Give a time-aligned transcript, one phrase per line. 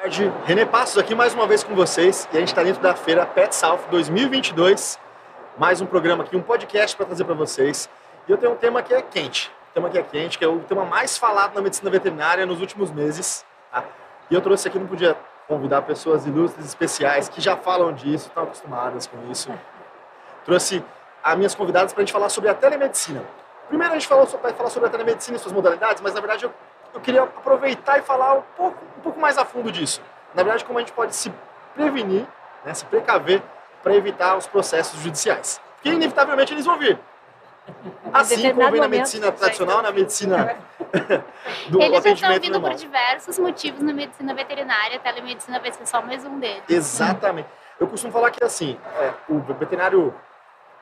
[0.00, 2.94] tarde, René Passos aqui mais uma vez com vocês e a gente está dentro da
[2.94, 4.98] feira Pet South 2022.
[5.58, 7.86] Mais um programa aqui, um podcast para trazer para vocês.
[8.26, 10.48] E eu tenho um tema que é quente, um tema que é quente, que é
[10.48, 13.44] o tema mais falado na medicina veterinária nos últimos meses.
[13.70, 13.84] Tá?
[14.30, 15.14] E eu trouxe aqui, não podia
[15.46, 19.52] convidar pessoas ilustres, especiais, que já falam disso, estão acostumadas com isso.
[20.46, 20.82] Trouxe
[21.22, 23.22] as minhas convidadas para a gente falar sobre a telemedicina.
[23.68, 26.54] Primeiro a gente vai falar sobre a telemedicina e suas modalidades, mas na verdade eu
[26.94, 30.00] eu queria aproveitar e falar um pouco, um pouco mais a fundo disso.
[30.34, 31.32] Na verdade, como a gente pode se
[31.74, 32.26] prevenir,
[32.64, 33.42] né, se precaver
[33.82, 35.60] para evitar os processos judiciais.
[35.76, 36.98] Porque inevitavelmente eles vão vir.
[38.12, 40.56] Assim como vem na medicina tradicional, na medicina
[41.68, 42.72] do Eles já estão vindo normal.
[42.72, 46.62] por diversos motivos na medicina veterinária, a telemedicina vai ser só mais um deles.
[46.68, 47.48] Exatamente.
[47.78, 50.14] Eu costumo falar que assim, é, o veterinário,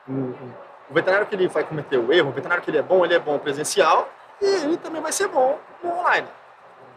[0.07, 3.05] o, o veterinário que ele vai cometer o erro, o veterinário que ele é bom,
[3.05, 4.09] ele é bom presencial,
[4.41, 6.27] e ele também vai ser bom no online,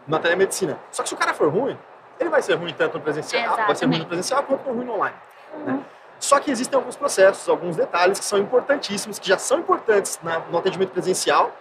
[0.07, 0.77] na telemedicina.
[0.91, 1.77] Só que se o cara for ruim,
[2.19, 3.67] ele vai ser ruim tanto no presencial, Exatamente.
[3.67, 5.15] vai ser ruim no presencial quanto ruim no online.
[5.53, 5.65] Uhum.
[5.65, 5.85] Né?
[6.19, 10.39] Só que existem alguns processos, alguns detalhes que são importantíssimos, que já são importantes na,
[10.39, 11.51] no atendimento presencial,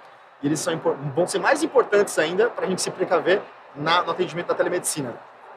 [0.41, 0.78] e eles são,
[1.15, 3.42] vão ser mais importantes ainda para a gente se precaver
[3.75, 5.15] na, no atendimento da telemedicina.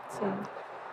[0.09, 0.33] Sim.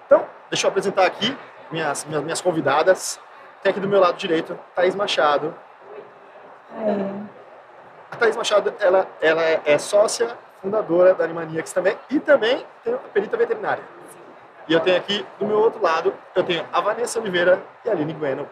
[0.06, 1.36] Então, deixa eu apresentar aqui
[1.70, 3.18] minhas, minhas, minhas convidadas.
[3.62, 5.54] Tem aqui do meu lado direito, Thaís Machado.
[6.76, 7.21] É.
[8.22, 13.82] Thaís Machado, ela, ela é sócia fundadora da Animaniacs também e também tem perita veterinária.
[14.68, 17.92] E eu tenho aqui, do meu outro lado, eu tenho a Vanessa Oliveira e a
[17.92, 18.48] Aline Gueno,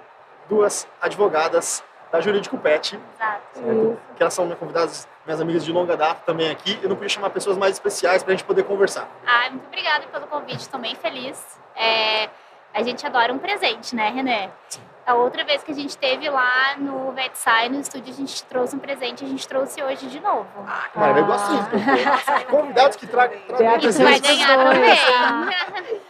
[0.49, 2.99] duas advogadas da Jurídico Pet.
[3.15, 3.97] Exato.
[4.17, 6.77] Que elas são minhas convidadas, minhas amigas de longa data também aqui.
[6.83, 9.09] Eu não podia chamar pessoas mais especiais para a gente poder conversar.
[9.25, 11.61] Ah, muito obrigada pelo convite, estou bem feliz.
[11.77, 12.29] É,
[12.75, 14.51] a gente adora um presente, né, René?
[14.69, 14.90] Sim.
[15.11, 18.77] A outra vez que a gente teve lá no VetSci, no estúdio, a gente trouxe
[18.77, 20.47] um presente, a gente trouxe hoje de novo.
[20.69, 22.47] Ah, que maravilha, eu gosto disso.
[22.49, 24.93] Convidados que tragam tra E você vai ganhar também.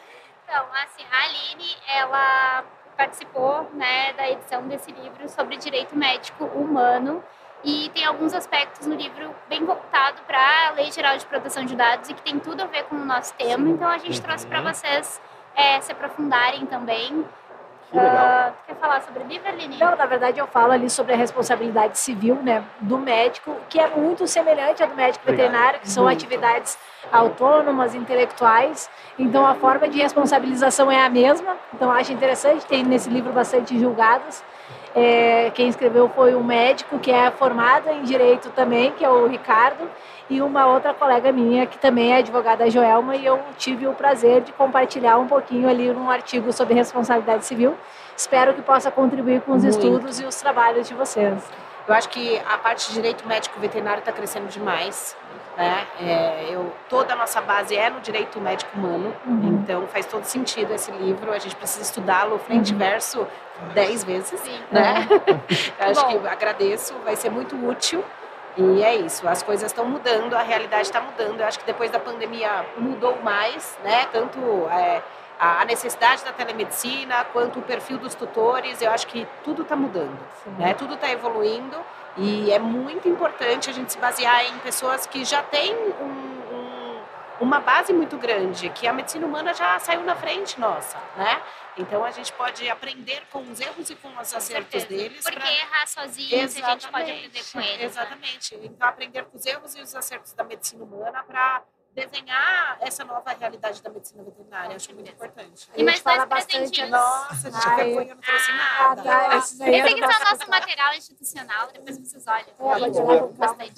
[0.45, 7.25] então, assim, a Aline, ela participou né, da edição desse livro sobre direito médico humano
[7.65, 11.75] e tem alguns aspectos no livro bem voltado para a Lei Geral de Proteção de
[11.75, 13.67] Dados e que tem tudo a ver com o nosso tema.
[13.67, 14.65] Então a gente trouxe para uhum.
[14.71, 15.19] vocês
[15.57, 17.25] é, se aprofundarem também.
[17.91, 18.51] Que legal.
[18.51, 19.77] Uh, quer falar sobre o livro, Aline?
[19.77, 23.89] Não, na verdade eu falo ali sobre a responsabilidade civil né, do médico, que é
[23.89, 25.49] muito semelhante à do médico Obrigado.
[25.49, 26.17] veterinário, que são muito.
[26.17, 26.79] atividades
[27.11, 28.89] autônomas, intelectuais.
[29.19, 31.57] Então a forma de responsabilização é a mesma.
[31.75, 34.43] Então acho interessante, tem nesse livro bastante julgados.
[34.95, 39.27] É, quem escreveu foi um médico que é formado em direito também, que é o
[39.27, 39.89] Ricardo,
[40.29, 43.93] e uma outra colega minha que também é advogada a Joelma e eu tive o
[43.93, 47.77] prazer de compartilhar um pouquinho ali num artigo sobre responsabilidade civil.
[48.17, 49.77] Espero que possa contribuir com os Muito.
[49.77, 51.43] estudos e os trabalhos de vocês.
[51.91, 55.17] Eu acho que a parte de direito médico veterinário está crescendo demais.
[55.57, 55.85] Né?
[56.01, 59.59] É, eu, toda a nossa base é no direito médico humano, uhum.
[59.61, 61.33] então faz todo sentido esse livro.
[61.33, 62.79] A gente precisa estudá-lo frente e uhum.
[62.79, 63.27] verso
[63.75, 64.39] dez vezes.
[64.39, 64.57] Sim.
[64.71, 65.05] Né?
[65.81, 66.21] eu acho Bom.
[66.21, 68.05] que agradeço, vai ser muito útil.
[68.57, 71.41] E é isso, as coisas estão mudando, a realidade está mudando.
[71.41, 74.07] Eu acho que depois da pandemia mudou mais, né?
[74.13, 74.39] Tanto
[74.71, 75.03] é,
[75.41, 78.83] a necessidade da telemedicina quanto o perfil dos tutores.
[78.83, 80.19] Eu acho que tudo está mudando,
[80.59, 80.75] né?
[80.75, 81.77] Tudo está evoluindo
[82.19, 87.03] e é muito importante a gente se basear em pessoas que já têm um, um,
[87.41, 91.41] uma base muito grande, que a medicina humana já saiu na frente nossa, né?
[91.79, 95.23] Então a gente pode aprender com os erros e com os acertos deles.
[95.23, 95.51] Porque pra...
[95.51, 97.79] errar sozinho, a gente pode aprender com eles.
[97.79, 97.85] Né?
[97.85, 98.57] Exatamente.
[98.57, 98.67] Né?
[98.67, 101.63] Então aprender com os erros e os acertos da medicina humana para
[101.95, 104.77] desenhar essa nova realidade da medicina veterinária.
[104.77, 105.69] Acho muito importante.
[105.77, 106.91] E mais dois presentinhos.
[106.91, 109.03] Nossa, a gente Ai, foi, eu não trouxe ah, nada.
[109.03, 113.13] Tá, esse aqui é o nosso material institucional, depois vocês olham.
[113.13, 113.75] É, bastante.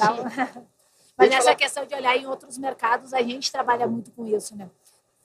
[1.17, 4.71] Mas nessa questão de olhar em outros mercados, a gente trabalha muito com isso, né?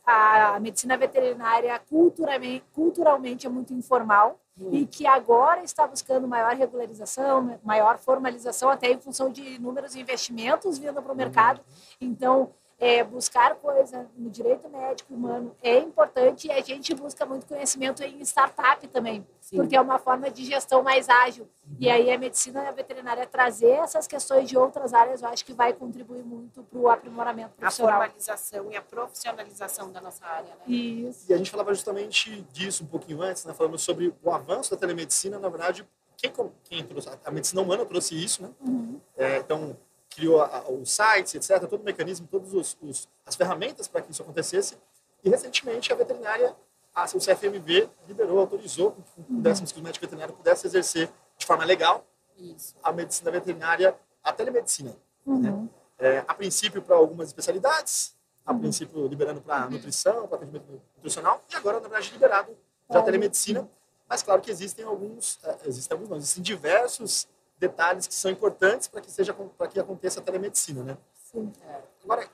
[0.07, 4.73] a medicina veterinária culturalmente, culturalmente é muito informal uhum.
[4.73, 10.77] e que agora está buscando maior regularização, maior formalização, até em função de inúmeros investimentos
[10.77, 11.59] vindo para o mercado.
[11.99, 17.47] Então, é, buscar coisa no direito médico humano é importante e a gente busca muito
[17.47, 19.57] conhecimento em startup também, Sim.
[19.57, 21.47] porque é uma forma de gestão mais ágil.
[21.79, 25.73] E aí a medicina veterinária trazer essas questões de outras áreas, eu acho que vai
[25.73, 27.93] contribuir muito para o aprimoramento profissional.
[27.93, 30.53] A formalização e a profissionalização da nossa área.
[30.55, 30.75] Né?
[30.75, 31.25] Isso.
[31.29, 33.53] E a gente falava justamente disso um pouquinho antes, né?
[33.53, 36.31] falando sobre o avanço da telemedicina, na verdade, quem,
[36.63, 38.49] quem trouxe, a medicina humana trouxe isso, né?
[38.59, 38.99] Uhum.
[39.15, 39.77] É, então,
[40.17, 40.43] criou
[40.81, 42.75] os sites, etc., todo o mecanismo, todas
[43.23, 44.75] as ferramentas para que isso acontecesse.
[45.23, 46.55] E recentemente a veterinária,
[46.93, 51.63] a, o CFMV liberou, autorizou que pudéssemos que o médico veterinário pudesse exercer de forma
[51.63, 52.03] legal
[52.35, 52.75] isso.
[52.81, 54.95] a medicina veterinária, a telemedicina.
[55.23, 55.39] Uhum.
[55.39, 55.69] Né?
[55.99, 58.59] É, a princípio para algumas especialidades, a uhum.
[58.59, 62.57] princípio liberando para nutrição, para atendimento nutricional, e agora, na verdade, liberado
[62.89, 63.69] já telemedicina.
[64.09, 67.27] Mas claro que existem alguns, é, existem alguns não, existem diversos
[67.57, 70.97] detalhes que são importantes para que seja para que aconteça a telemedicina, né?
[71.13, 71.51] Sim.
[71.61, 72.29] É, agora,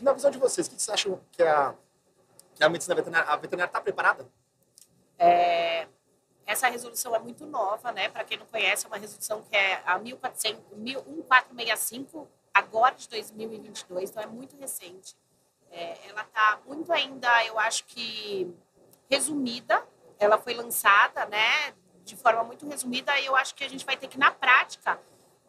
[0.00, 1.74] na visão de vocês, o que vocês acham que a,
[2.54, 4.26] que a medicina veterinária, a veterinária está preparada?
[5.18, 5.88] É,
[6.44, 8.08] essa resolução é muito nova, né?
[8.08, 14.10] Para quem não conhece, é uma resolução que é a 1400, 1465, agora de 2022,
[14.10, 15.16] então é muito recente.
[15.70, 18.54] É, ela está muito ainda, eu acho que
[19.10, 19.82] resumida.
[20.18, 21.74] Ela foi lançada, né?
[22.06, 23.20] De forma muito resumida.
[23.20, 24.98] Eu acho que a gente vai ter que na prática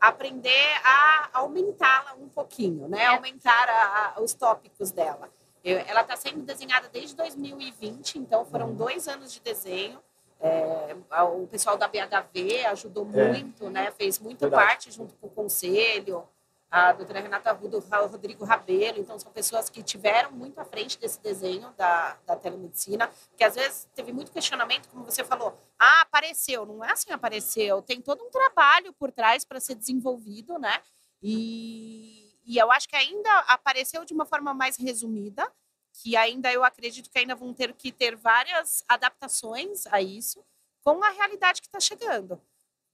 [0.02, 3.04] aprender a aumentá-la um pouquinho, né?
[3.04, 3.08] É.
[3.08, 5.30] Aumentar a, a, os tópicos dela.
[5.64, 10.00] Eu, ela está sendo desenhada desde 2020, então foram dois anos de desenho.
[10.40, 13.32] É, o pessoal da BHV ajudou é.
[13.32, 13.92] muito, né?
[13.92, 14.68] Fez muita Verdade.
[14.68, 16.28] parte junto com o conselho,
[16.70, 21.00] a doutora Renata Rudo, o Rodrigo Rabelo, então são pessoas que tiveram muito à frente
[21.00, 26.02] desse desenho da, da telemedicina, que às vezes teve muito questionamento, como você falou, ah,
[26.02, 30.82] apareceu, não é assim apareceu, tem todo um trabalho por trás para ser desenvolvido, né?
[31.22, 35.50] E, e eu acho que ainda apareceu de uma forma mais resumida,
[35.94, 40.44] que ainda eu acredito que ainda vão ter que ter várias adaptações a isso
[40.84, 42.42] com a realidade que está chegando,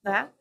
[0.04, 0.32] né?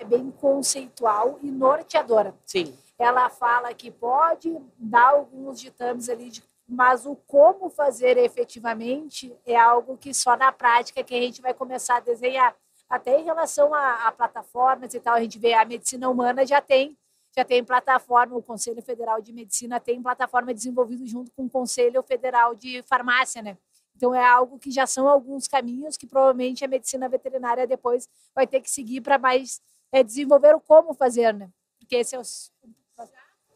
[0.00, 2.34] É bem conceitual e norteadora.
[2.46, 2.76] Sim.
[2.98, 9.56] Ela fala que pode dar alguns ditames ali, de, mas o como fazer efetivamente é
[9.56, 12.56] algo que só na prática que a gente vai começar a desenhar.
[12.88, 16.60] Até em relação a, a plataformas e tal, a gente vê a medicina humana já
[16.60, 16.96] tem
[17.36, 22.02] já tem plataforma, o Conselho Federal de Medicina tem plataforma desenvolvida junto com o Conselho
[22.02, 23.56] Federal de Farmácia, né?
[23.94, 28.46] Então é algo que já são alguns caminhos que provavelmente a medicina veterinária depois vai
[28.46, 29.60] ter que seguir para mais
[29.92, 31.50] é, desenvolver o como fazer, né?
[31.78, 32.22] Porque esse é o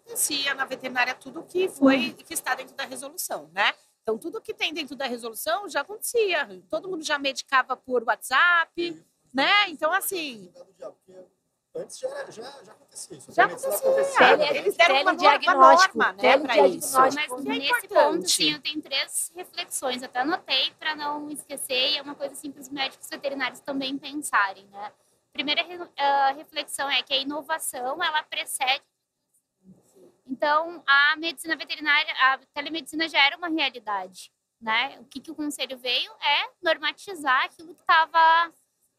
[0.04, 2.14] acontecia na veterinária tudo que foi hum.
[2.14, 3.72] que está dentro da resolução, né?
[4.02, 6.62] Então tudo que tem dentro da resolução já acontecia.
[6.68, 9.70] Todo mundo já medicava por WhatsApp, né?
[9.70, 10.52] Então assim,
[11.76, 13.32] Antes já, era, já, já acontecia isso.
[13.32, 14.56] Já acontecia.
[14.56, 16.96] Eles deram uma, norma né, para isso.
[16.96, 20.00] Mas é nesse ponto, sim, eu tenho três reflexões.
[20.04, 21.94] Até anotei para não esquecer.
[21.94, 24.64] E é uma coisa assim para os médicos veterinários também pensarem.
[24.66, 24.92] Né?
[25.34, 28.82] Primeira uh, reflexão é que a inovação, ela precede
[30.26, 34.98] então, a medicina veterinária, a telemedicina já era uma realidade, né?
[35.00, 38.52] O que, que o conselho veio é normatizar aquilo que estava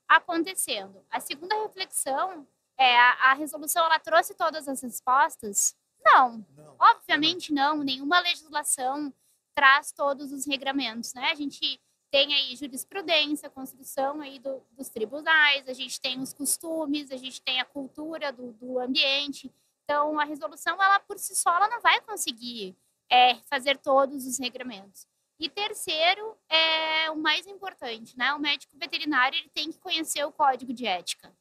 [0.08, 1.04] acontecendo.
[1.10, 5.76] A segunda reflexão é, a, a, resolução ela trouxe todas as respostas?
[6.04, 6.46] Não.
[6.56, 6.76] não.
[6.80, 7.84] Obviamente não.
[7.84, 9.12] Nenhuma legislação
[9.56, 11.32] traz todos os regramentos, né?
[11.32, 11.82] A gente
[12.12, 17.42] tem aí jurisprudência, construção aí do, dos tribunais, a gente tem os costumes, a gente
[17.42, 19.52] tem a cultura do, do ambiente.
[19.84, 22.76] Então, a resolução, ela por si só, ela não vai conseguir
[23.10, 25.08] é, fazer todos os regramentos.
[25.40, 28.34] E terceiro, é o mais importante, né?
[28.34, 31.36] O médico veterinário ele tem que conhecer o código de ética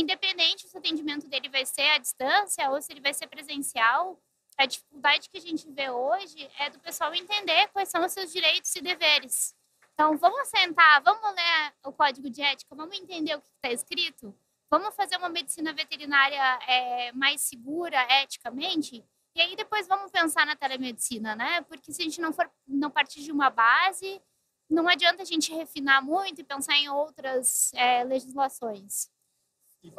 [0.00, 4.20] independente se o atendimento dele vai ser à distância ou se ele vai ser presencial,
[4.58, 8.32] a dificuldade que a gente vê hoje é do pessoal entender quais são os seus
[8.32, 9.54] direitos e deveres.
[9.98, 14.34] Então, vamos sentar, vamos ler o código de ética, vamos entender o que está escrito,
[14.70, 16.38] vamos fazer uma medicina veterinária
[16.68, 19.02] é, mais segura eticamente,
[19.34, 21.62] e aí depois vamos pensar na telemedicina, né?
[21.62, 24.20] Porque se a gente não for não partir de uma base,
[24.68, 29.08] não adianta a gente refinar muito e pensar em outras é, legislações.
[29.82, 29.90] E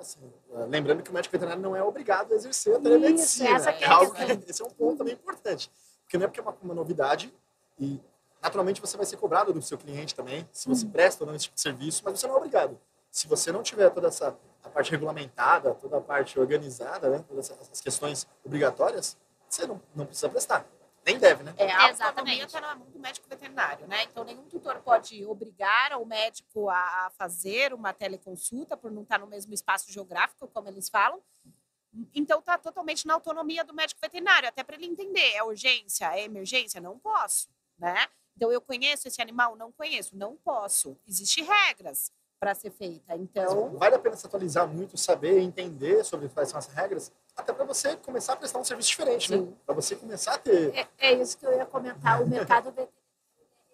[0.00, 3.50] assim, eh, lembrando que o médico veterinário não é obrigado a exercer a telemedicina.
[3.50, 4.14] Isso, essa é, é algo,
[4.48, 5.70] esse é um ponto também importante.
[6.02, 7.32] Porque não é porque é uma, uma, novidade
[7.78, 8.00] e
[8.42, 10.92] naturalmente você vai ser cobrado do seu cliente também, se você uhum.
[10.92, 12.80] presta ou não esse tipo de serviço, mas você não é obrigado.
[13.10, 17.50] Se você não tiver toda essa a parte regulamentada, toda a parte organizada, né, todas
[17.50, 19.16] essas questões obrigatórias,
[19.48, 20.66] você não, não precisa prestar.
[21.06, 21.54] Nem deve, né?
[21.56, 24.02] É, a autonomia está na mão do médico veterinário, né?
[24.02, 29.26] Então, nenhum tutor pode obrigar o médico a fazer uma teleconsulta por não estar no
[29.26, 31.22] mesmo espaço geográfico, como eles falam.
[32.14, 36.24] Então, está totalmente na autonomia do médico veterinário, até para ele entender, é urgência, é
[36.24, 36.78] emergência?
[36.78, 38.06] Não posso, né?
[38.38, 39.56] Então, eu conheço esse animal?
[39.56, 40.96] Não conheço, não posso.
[41.08, 43.16] Existem regras para ser feita.
[43.16, 47.10] Então, Mas vale a pena se atualizar muito, saber, entender sobre quais são as regras,
[47.36, 49.38] até para você começar a prestar um serviço diferente, né?
[49.38, 49.42] Sim.
[49.42, 49.52] né?
[49.66, 50.72] Para você começar a ter.
[50.72, 52.22] É, é, isso que eu ia comentar.
[52.22, 52.86] O mercado é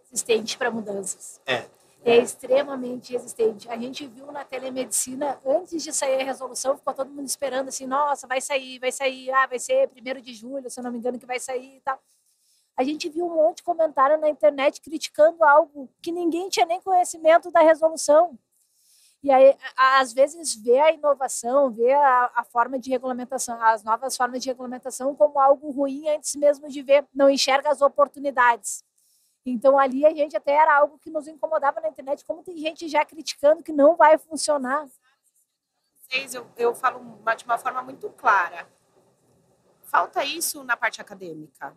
[0.00, 1.42] resistente para mudanças.
[1.44, 1.66] É.
[2.02, 3.68] É extremamente resistente.
[3.68, 7.86] A gente viu na telemedicina, antes de sair a resolução, ficou todo mundo esperando assim:
[7.86, 10.98] nossa, vai sair, vai sair, ah, vai ser primeiro de julho, se eu não me
[10.98, 12.00] engano, que vai sair e tal.
[12.76, 16.80] A gente viu um monte de comentário na internet criticando algo que ninguém tinha nem
[16.80, 18.38] conhecimento da resolução.
[19.22, 24.14] E aí, às vezes, vê a inovação, vê a, a, forma de regulamentação, as novas
[24.16, 28.84] formas de regulamentação como algo ruim antes mesmo de ver, não enxerga as oportunidades.
[29.46, 32.86] Então, ali a gente até era algo que nos incomodava na internet, como tem gente
[32.86, 34.86] já criticando que não vai funcionar.
[36.10, 38.68] Eu, eu falo de uma forma muito clara.
[39.84, 41.74] Falta isso na parte acadêmica.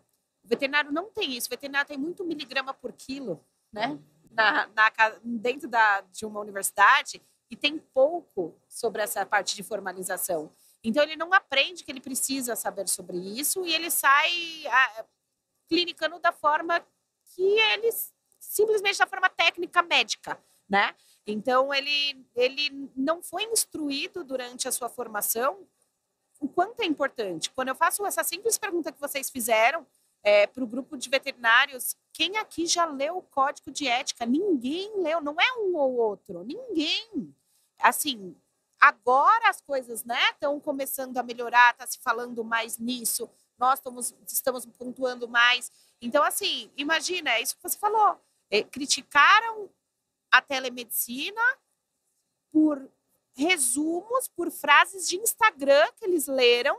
[0.47, 1.47] O veterinário não tem isso.
[1.47, 3.99] O veterinário tem muito miligrama por quilo, né?
[4.31, 10.49] Na, na, dentro da, de uma universidade e tem pouco sobre essa parte de formalização.
[10.81, 15.05] Então, ele não aprende que ele precisa saber sobre isso e ele sai a,
[15.67, 16.79] clinicando da forma
[17.35, 17.89] que ele,
[18.39, 20.95] simplesmente da forma técnica médica, né?
[21.25, 25.67] Então, ele, ele não foi instruído durante a sua formação
[26.39, 27.51] o quanto é importante.
[27.51, 29.85] Quando eu faço essa simples pergunta que vocês fizeram
[30.27, 34.25] é, para o grupo de veterinários, quem aqui já leu o código de ética?
[34.25, 37.33] Ninguém leu, não é um ou outro, ninguém
[37.79, 38.35] assim,
[38.77, 44.13] agora as coisas né estão começando a melhorar, está se falando mais nisso, nós estamos,
[44.27, 45.71] estamos pontuando mais.
[46.01, 48.19] Então, assim, imagina, é isso que você falou.
[48.51, 49.69] É, criticaram
[50.29, 51.41] a telemedicina
[52.51, 52.85] por
[53.33, 56.77] resumos, por frases de Instagram que eles leram,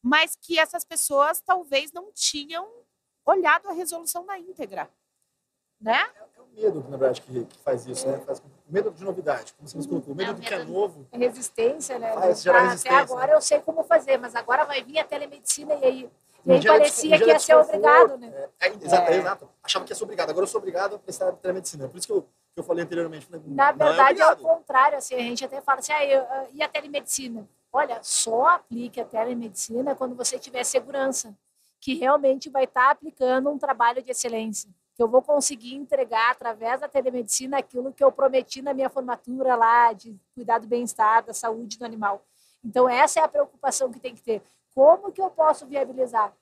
[0.00, 2.83] mas que essas pessoas talvez não tinham
[3.24, 4.88] olhado a resolução na íntegra.
[5.80, 5.92] Né?
[5.92, 8.18] É, é o medo, na verdade, que, que faz isso, né?
[8.20, 11.06] Faz medo de novidade, como você nos colocou, medo é, do que é novo.
[11.12, 12.12] Resistência, né?
[12.12, 12.98] Faz gerar resistência.
[12.98, 16.10] Até agora eu sei como fazer, mas agora vai vir a telemedicina e aí,
[16.46, 18.32] e aí parecia que ia ser obrigado, né?
[18.60, 19.16] É, é, exato, é.
[19.16, 19.50] exato.
[19.62, 21.88] Achava que ia ser obrigado, agora eu sou obrigado a prestar telemedicina.
[21.88, 23.26] Por isso que eu, que eu falei anteriormente.
[23.26, 26.68] Falei, Na verdade, é, o contrário, assim, a gente até fala assim, ah, e a
[26.68, 27.48] telemedicina?
[27.72, 31.34] Olha, só aplique a telemedicina quando você tiver segurança,
[31.84, 36.80] que realmente vai estar aplicando um trabalho de excelência que eu vou conseguir entregar através
[36.80, 41.34] da telemedicina aquilo que eu prometi na minha formatura lá de cuidar do bem-estar, da
[41.34, 42.24] saúde do animal.
[42.64, 44.40] Então essa é a preocupação que tem que ter.
[44.74, 46.32] Como que eu posso viabilizar?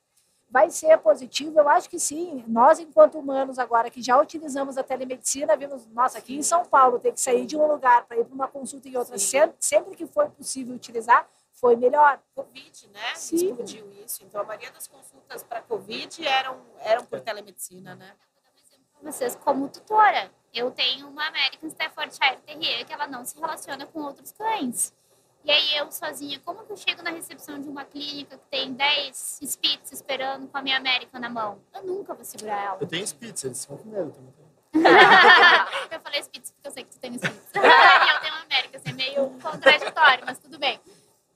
[0.49, 1.59] Vai ser positivo?
[1.59, 2.45] Eu acho que sim.
[2.47, 7.01] Nós, enquanto humanos, agora que já utilizamos a telemedicina, vimos, nossa, aqui em São Paulo,
[7.01, 9.97] ter que sair de um lugar para ir para uma consulta em outra, sempre, sempre
[9.97, 11.27] que foi possível utilizar,
[11.63, 12.21] foi melhor.
[12.35, 13.15] Covid, né?
[13.15, 13.37] Sim.
[13.37, 14.25] Explodiu isso.
[14.25, 18.17] Então, a maioria das consultas para Covid eram, eram por telemedicina, né?
[19.01, 20.31] vocês como tutora.
[20.53, 24.93] Eu tenho uma American Staffordshire Terrier que ela não se relaciona com outros cães.
[25.45, 28.73] E aí eu sozinha, como que eu chego na recepção de uma clínica que tem
[28.73, 31.61] 10 Spitz esperando com a minha América na mão?
[31.75, 32.79] Eu nunca vou segurar ela.
[32.81, 34.33] Eu tenho Spitz, eles com medo também.
[35.91, 37.51] eu falei Spitz porque eu sei que tu tem Spitz.
[37.55, 40.81] e eu tenho uma América, assim, meio contraditório, mas tudo bem.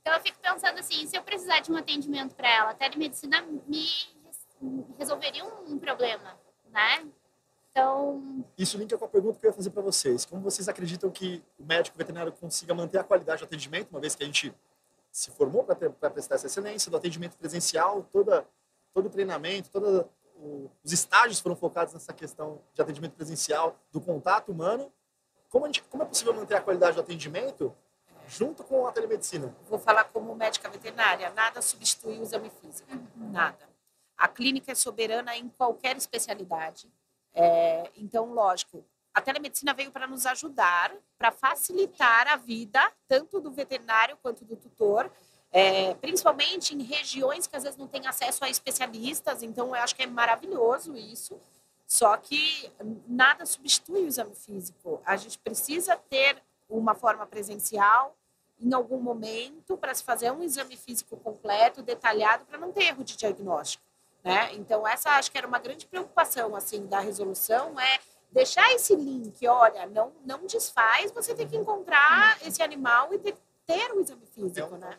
[0.06, 3.42] Então eu fico pensando assim, se eu precisar de um atendimento para ela, a telemedicina
[3.66, 3.88] me
[4.96, 6.38] resolveria um problema,
[6.70, 7.04] né?
[7.72, 8.46] Então.
[8.56, 10.24] Isso linka com a pergunta que eu ia fazer para vocês.
[10.24, 14.14] Como vocês acreditam que o médico veterinário consiga manter a qualidade do atendimento, uma vez
[14.14, 14.54] que a gente
[15.10, 15.74] se formou para
[16.08, 18.46] prestar essa excelência, do atendimento presencial, toda,
[18.94, 20.04] todo o treinamento, todos
[20.84, 24.92] os estágios foram focados nessa questão de atendimento presencial, do contato humano.
[25.48, 27.74] Como, gente, como é possível manter a qualidade do atendimento
[28.26, 29.54] junto com a telemedicina?
[29.68, 33.68] Vou falar como médica veterinária, nada substitui o exame físico, nada.
[34.16, 36.90] A clínica é soberana em qualquer especialidade
[37.36, 43.50] é, então, lógico, a telemedicina veio para nos ajudar, para facilitar a vida, tanto do
[43.50, 45.12] veterinário quanto do tutor,
[45.52, 49.94] é, principalmente em regiões que às vezes não têm acesso a especialistas, então eu acho
[49.94, 51.38] que é maravilhoso isso.
[51.86, 52.72] Só que
[53.06, 55.00] nada substitui o exame físico.
[55.04, 58.15] A gente precisa ter uma forma presencial
[58.60, 63.04] em algum momento para se fazer um exame físico completo, detalhado, para não ter erro
[63.04, 63.84] de diagnóstico.
[64.24, 64.54] Né?
[64.54, 68.00] Então, essa acho que era uma grande preocupação assim da resolução, é
[68.32, 73.36] deixar esse link, olha, não, não desfaz, você tem que encontrar esse animal e ter,
[73.64, 74.98] ter o exame físico, é um, né?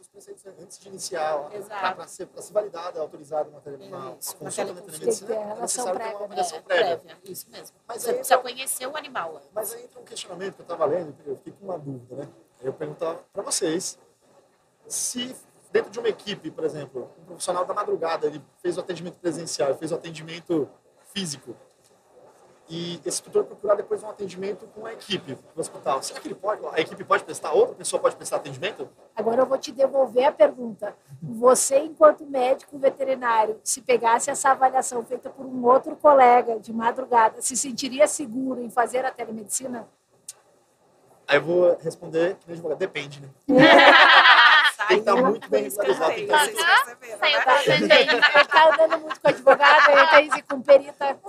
[0.62, 5.62] antes de iniciar, para ser, ser validado, autorizado uma, uma, uma consulta na telemedicina, é
[5.62, 6.98] necessário ter uma avaliação é, prévia.
[6.98, 7.18] prévia.
[7.26, 7.76] Isso mesmo.
[7.86, 9.42] Mas você precisa entra, conhecer o animal.
[9.54, 12.30] Mas aí entra um questionamento que eu estava lendo, eu fiquei com uma dúvida, né?
[12.62, 14.00] Eu perguntar para vocês
[14.88, 15.36] se
[15.72, 19.76] dentro de uma equipe, por exemplo, um profissional da madrugada, ele fez o atendimento presencial,
[19.76, 20.70] fez o atendimento
[21.14, 21.56] físico,
[22.70, 26.04] e esse tutor procurar depois um atendimento com a equipe no hospital.
[26.04, 28.90] Será que ele pode, a equipe pode prestar, outra pessoa pode prestar atendimento?
[29.16, 30.94] Agora eu vou te devolver a pergunta.
[31.22, 37.42] Você, enquanto médico veterinário, se pegasse essa avaliação feita por um outro colega de madrugada,
[37.42, 39.88] se sentiria seguro em fazer a telemedicina?
[41.28, 43.30] Aí eu vou responder que nem advogado, depende, né?
[44.88, 46.14] tem que estar muito bem regularizado.
[46.14, 46.46] Tem que estar
[47.88, 48.02] né?
[48.02, 51.20] Ele está andando muito com advogado, ele está com perita.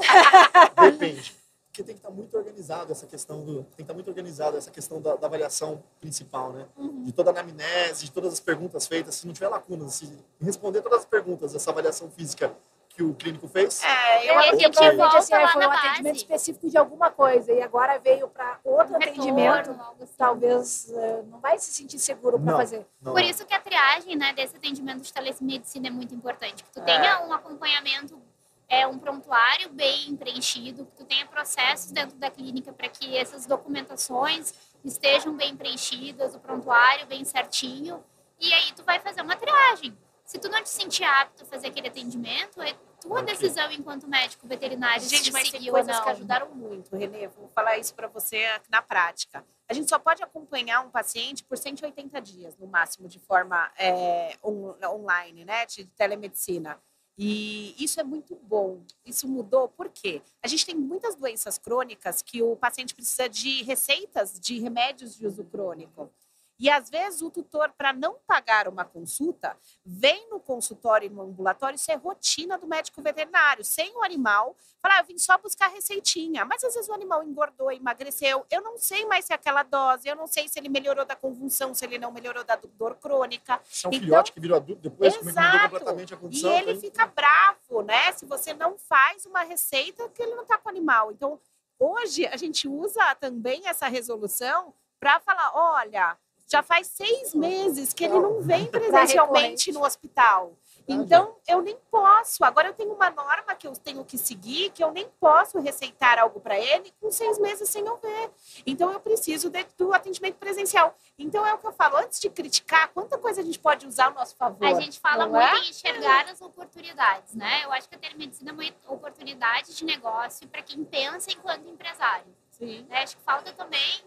[0.81, 1.37] Depende.
[1.67, 4.71] porque tem que estar muito organizado essa questão do, tem que estar muito organizado essa
[4.71, 6.67] questão da, da avaliação principal, né?
[6.76, 7.02] Uhum.
[7.02, 10.81] De toda a anamnese, de todas as perguntas feitas, se não tiver lacunas, se responder
[10.81, 12.55] todas as perguntas dessa avaliação física
[12.99, 13.81] que o clínico fez.
[13.85, 17.97] É, eu acho que provavelmente assim, foi um atendimento específico de alguma coisa e agora
[18.00, 20.12] veio para outro um atendimento, assim.
[20.19, 22.85] talvez uh, não vai se sentir seguro para fazer.
[23.00, 23.12] Não.
[23.12, 26.81] Por isso que a triagem né, desse atendimento de telemedicina é muito importante, que tu
[26.81, 27.25] tenha é.
[27.25, 28.20] um acompanhamento
[28.68, 33.46] é um prontuário bem preenchido, que tu tenha processos dentro da clínica para que essas
[33.46, 34.53] documentações
[34.85, 38.03] estejam bem preenchidas, o prontuário bem certinho,
[38.40, 39.96] e aí tu vai fazer uma triagem.
[40.25, 43.34] Se tu não te sentir apto a fazer aquele atendimento, é tua okay.
[43.34, 45.02] decisão enquanto médico veterinário.
[45.02, 47.28] Gente, mas tem coisas que ajudaram muito, Renê.
[47.28, 49.44] Vou falar isso para você na prática.
[49.68, 54.37] A gente só pode acompanhar um paciente por 180 dias, no máximo, de forma é,
[54.42, 56.80] on, online, né, de telemedicina.
[57.18, 58.84] E isso é muito bom.
[59.04, 60.22] Isso mudou por quê?
[60.40, 65.26] A gente tem muitas doenças crônicas que o paciente precisa de receitas de remédios de
[65.26, 66.12] uso crônico.
[66.59, 71.23] E às vezes o tutor, para não pagar uma consulta, vem no consultório e no
[71.23, 75.38] ambulatório, isso é rotina do médico veterinário, sem o animal, falar, ah, eu vim só
[75.38, 76.44] buscar receitinha.
[76.44, 80.09] Mas às vezes o animal engordou, emagreceu, eu não sei mais se é aquela dose,
[80.09, 83.61] eu não sei se ele melhorou da convulsão, se ele não melhorou da dor crônica.
[83.64, 85.47] Se é um então, filhote que virou adulto, depois exato.
[85.47, 86.51] mudou completamente a condição.
[86.51, 88.12] E ele fica bravo, né?
[88.12, 91.12] Se você não faz uma receita, que ele não está com o animal.
[91.12, 91.38] Então,
[91.79, 98.04] hoje a gente usa também essa resolução para falar, olha já faz seis meses que
[98.04, 100.56] ele não vem presencialmente no hospital.
[100.88, 102.42] Então, eu nem posso.
[102.42, 106.18] Agora, eu tenho uma norma que eu tenho que seguir, que eu nem posso receitar
[106.18, 108.30] algo para ele com seis meses sem eu ver.
[108.66, 110.96] Então, eu preciso de, do atendimento presencial.
[111.18, 111.98] Então, é o que eu falo.
[111.98, 114.66] Antes de criticar, quanta coisa a gente pode usar ao nosso favor?
[114.66, 115.58] A gente fala muito é?
[115.58, 117.64] em enxergar as oportunidades, né?
[117.64, 122.34] Eu acho que a telemedicina é uma oportunidade de negócio para quem pensa enquanto empresário.
[122.50, 122.87] Sim.
[122.88, 123.02] Né?
[123.02, 124.02] Acho que falta também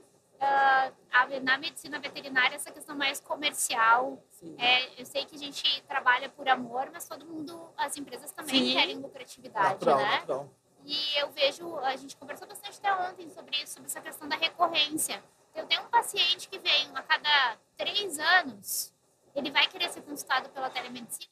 [1.38, 4.24] uh, na medicina veterinária essa questão mais comercial.
[4.58, 8.66] É, eu sei que a gente trabalha por amor, mas todo mundo, as empresas também
[8.66, 8.74] Sim.
[8.74, 10.16] querem lucratividade, natural, né?
[10.20, 10.50] Natural.
[10.84, 14.36] E eu vejo, a gente conversou bastante até ontem sobre isso, sobre essa questão da
[14.36, 15.24] recorrência.
[15.54, 18.94] Eu tenho um paciente que vem a cada três anos,
[19.36, 21.32] ele vai querer ser consultado pela telemedicina,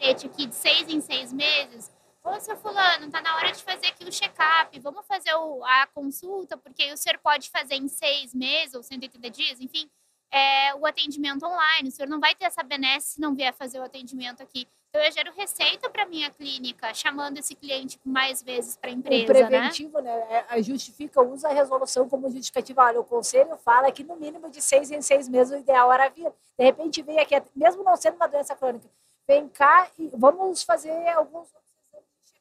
[0.00, 1.90] aqui de seis em seis meses,
[2.22, 5.86] Ô, seu fulano, tá na hora de fazer aqui o check-up, vamos fazer o, a
[5.86, 9.90] consulta, porque o senhor pode fazer em seis meses ou 180 dias, enfim,
[10.30, 11.88] é, o atendimento online.
[11.88, 14.68] O senhor não vai ter essa benesse se não vier fazer o atendimento aqui.
[14.90, 19.22] Então, eu gero receita para minha clínica, chamando esse cliente mais vezes para a empresa.
[19.22, 20.16] O preventivo, né?
[20.16, 20.44] né?
[20.50, 22.82] É, justifica, usa a resolução como justificativa.
[22.82, 26.08] Olha, o conselho fala que no mínimo de seis em seis meses o ideal era
[26.08, 26.32] vir.
[26.58, 28.88] De repente, vem aqui, mesmo não sendo uma doença crônica,
[29.28, 31.48] vem cá e vamos fazer alguns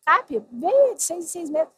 [0.09, 1.69] check-up, veio de seis em seis meses.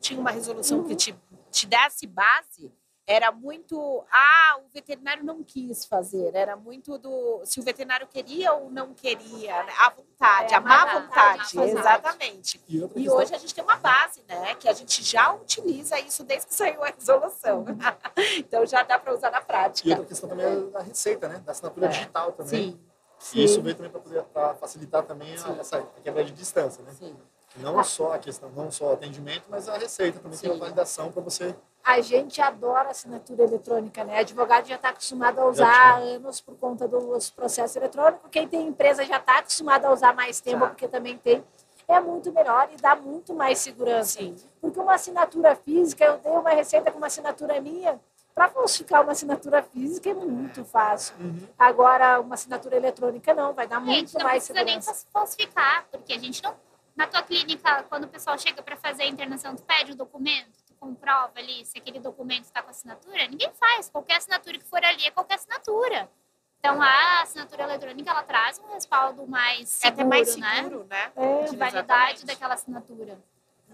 [0.00, 0.88] Tinha uma resolução uhum.
[0.88, 1.14] que te,
[1.50, 2.72] te desse base,
[3.06, 4.04] era muito.
[4.12, 7.40] Ah, o veterinário não quis fazer, era muito do.
[7.44, 9.72] Se o veterinário queria ou não queria, né?
[9.78, 12.60] a vontade, é, a má vontade, vontade exatamente.
[12.68, 13.16] E, e questão...
[13.16, 14.54] hoje a gente tem uma base, né?
[14.56, 17.60] Que a gente já utiliza isso desde que saiu a resolução.
[17.60, 17.78] Uhum.
[18.38, 19.88] então já dá para usar na prática.
[19.88, 21.38] E outra questão também é da receita, né?
[21.38, 21.88] Da assinatura é.
[21.88, 22.72] digital também.
[22.72, 22.87] Sim.
[23.18, 23.38] Sim.
[23.38, 26.92] E isso veio também para poder pra facilitar também a, essa quebra de distância, né?
[26.92, 27.16] Sim.
[27.56, 30.42] Não só a questão, não só o atendimento, mas a receita também Sim.
[30.42, 31.54] tem uma validação para você.
[31.82, 34.18] A gente adora assinatura eletrônica, né?
[34.18, 38.28] Advogado já está acostumado a usar há anos por conta dos processos eletrônicos.
[38.30, 41.42] Quem tem empresa já está acostumado a usar mais tempo, porque também tem.
[41.88, 44.18] É muito melhor e dá muito mais segurança.
[44.18, 44.36] Sim.
[44.60, 47.98] Porque uma assinatura física, eu dei uma receita com uma assinatura minha,
[48.34, 51.14] para falsificar uma assinatura física é muito fácil.
[51.18, 51.48] Uhum.
[51.58, 54.70] Agora, uma assinatura eletrônica não, vai dar muito mais segurança.
[54.70, 56.54] Não precisa nem falsificar, porque a gente não...
[56.94, 60.58] Na tua clínica, quando o pessoal chega para fazer a internação, tu pede o documento,
[60.66, 63.88] tu comprova ali se aquele documento está com assinatura, ninguém faz.
[63.88, 66.10] Qualquer assinatura que for ali é qualquer assinatura.
[66.58, 71.12] Então, a assinatura eletrônica, ela traz um respaldo mais seguro, é até mais seguro, né?
[71.16, 71.42] né?
[71.42, 73.16] É, de validade daquela assinatura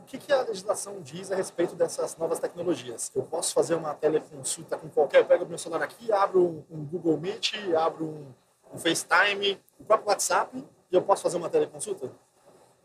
[0.05, 3.11] o que, que, a legislação diz a respeito dessas novas tecnologias?
[3.15, 5.21] Eu posso fazer uma teleconsulta com qualquer.
[5.21, 8.27] Eu pego meu celular aqui, abro um, um Google Meet, abro um,
[8.75, 10.63] um, FaceTime, o próprio WhatsApp,
[10.93, 12.13] e eu posso fazer uma teleconsulta?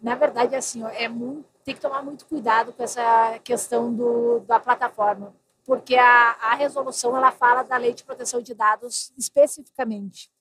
[0.01, 4.57] Na verdade, assim, é muito, tem que tomar muito cuidado com essa questão do, da
[4.57, 10.31] plataforma, porque a, a resolução ela fala da lei de proteção de dados especificamente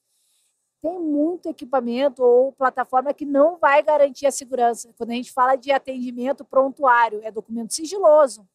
[0.81, 4.93] tem muito equipamento ou plataforma que não vai garantir a segurança.
[4.97, 8.47] Quando a gente fala de atendimento prontuário, é documento sigiloso.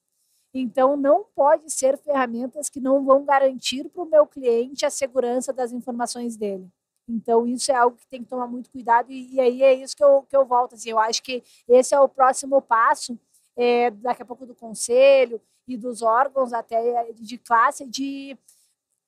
[0.53, 5.51] Então, não pode ser ferramentas que não vão garantir para o meu cliente a segurança
[5.51, 6.69] das informações dele.
[7.07, 9.95] Então, isso é algo que tem que tomar muito cuidado, e, e aí é isso
[9.95, 10.75] que eu, que eu volto.
[10.75, 13.19] Assim, eu acho que esse é o próximo passo
[13.55, 18.37] é, daqui a pouco do conselho e dos órgãos até de classe de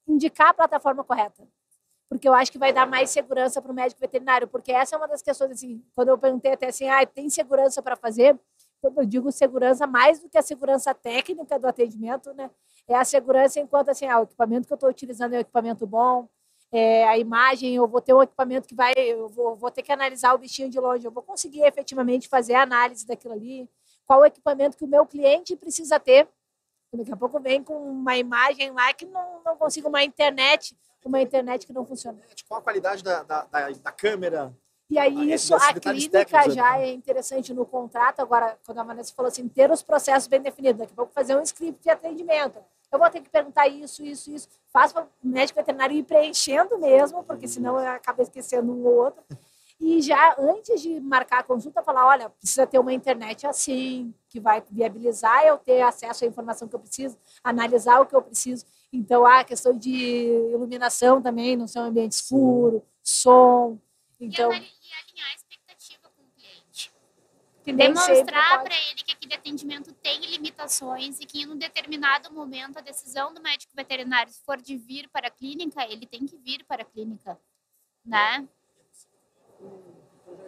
[0.07, 1.47] indicar a plataforma correta.
[2.15, 4.97] Porque eu acho que vai dar mais segurança para o médico veterinário, porque essa é
[4.97, 8.39] uma das questões, assim, quando eu perguntei até assim, ah, tem segurança para fazer?
[8.81, 12.49] Quando eu digo segurança, mais do que a segurança técnica do atendimento, né?
[12.87, 15.85] É a segurança enquanto, assim, ah, o equipamento que eu estou utilizando é um equipamento
[15.85, 16.29] bom,
[16.71, 19.91] é, a imagem, eu vou ter um equipamento que vai, eu vou, vou ter que
[19.91, 23.69] analisar o bichinho de longe, eu vou conseguir efetivamente fazer a análise daquilo ali,
[24.05, 26.29] qual o equipamento que o meu cliente precisa ter.
[26.93, 30.73] Daqui a pouco vem com uma imagem lá que não, não consigo uma internet,
[31.07, 32.19] uma internet que não funciona.
[32.47, 34.53] Qual a qualidade da, da, da, da câmera?
[34.89, 38.19] E aí, isso, a clínica já é interessante no contrato.
[38.19, 41.35] Agora, quando a Vanessa falou assim, ter os processos bem definidos, daqui a pouco fazer
[41.35, 42.59] um script de atendimento.
[42.91, 44.47] Eu vou ter que perguntar isso, isso, isso.
[44.71, 48.93] Faço para o médico veterinário ir preenchendo mesmo, porque senão eu acabo esquecendo um ou
[48.93, 49.23] outro.
[49.79, 54.39] E já antes de marcar a consulta, falar: olha, precisa ter uma internet assim, que
[54.39, 58.65] vai viabilizar eu ter acesso à informação que eu preciso, analisar o que eu preciso.
[58.91, 63.79] Então, a questão de iluminação também, não ser um ambiente escuro, som.
[64.19, 66.93] Então, e, alinhar a expectativa com o cliente.
[67.65, 72.81] Demonstrar para ele que aquele atendimento tem limitações e que em um determinado momento a
[72.81, 76.63] decisão do médico veterinário, se for de vir para a clínica, ele tem que vir
[76.65, 77.37] para a clínica,
[78.05, 78.47] né?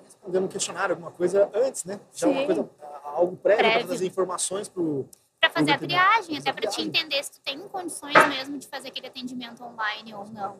[0.07, 1.99] respondendo um questionário, alguma coisa antes, né?
[2.13, 2.33] Já Sim.
[2.33, 2.69] uma coisa,
[3.03, 3.79] algo prévio, prévio.
[3.79, 5.07] para trazer informações para o
[5.59, 9.07] fazer a triagem, até para te entender se tu tem condições mesmo de fazer aquele
[9.07, 10.59] atendimento online ou não.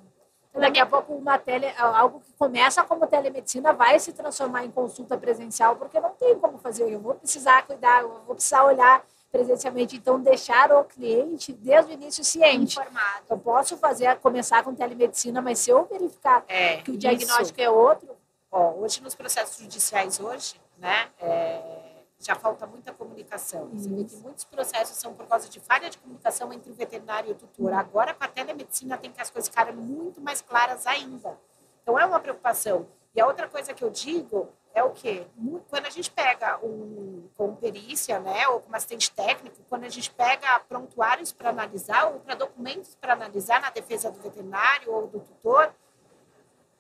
[0.49, 4.71] Então, daqui a pouco uma tele, algo que começa como telemedicina vai se transformar em
[4.71, 6.89] consulta presencial, porque não tem como fazer.
[6.89, 9.97] Eu vou precisar cuidar, eu vou precisar olhar presencialmente.
[9.97, 12.79] Então, deixar o cliente desde o início ciente.
[12.79, 13.25] Informado.
[13.29, 17.61] Eu posso fazer, começar com telemedicina, mas se eu verificar é, que o diagnóstico isso.
[17.61, 18.17] é outro,
[18.51, 21.86] Ó, hoje nos processos judiciais hoje, né, é,
[22.19, 23.69] já falta muita comunicação.
[23.73, 27.29] Você vê que muitos processos são por causa de falha de comunicação entre o veterinário
[27.29, 27.73] e o tutor.
[27.73, 31.37] Agora com a telemedicina tem que as coisas ficarem muito mais claras ainda.
[31.83, 32.87] Então é uma preocupação.
[33.13, 35.25] E a outra coisa que eu digo é o quê?
[35.69, 40.11] Quando a gente pega um com perícia, né, ou como assistente técnico, quando a gente
[40.11, 45.19] pega prontuários para analisar ou para documentos para analisar na defesa do veterinário ou do
[45.19, 45.73] tutor,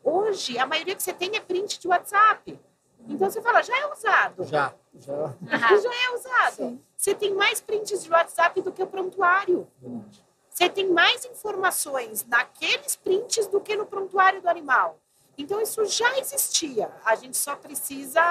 [0.09, 2.57] Hoje, a maioria que você tem é print de WhatsApp.
[3.09, 4.43] Então você fala, já é usado.
[4.45, 5.33] Já, já.
[5.77, 6.55] já é usado.
[6.55, 6.81] Sim.
[6.95, 9.67] Você tem mais prints de WhatsApp do que o prontuário.
[9.81, 10.25] Verdade.
[10.49, 14.99] Você tem mais informações naqueles prints do que no prontuário do animal.
[15.37, 16.91] Então isso já existia.
[17.05, 18.21] A gente só precisa